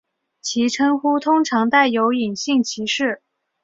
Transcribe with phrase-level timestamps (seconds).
[0.41, 3.21] 其称呼通常带有隐性歧视。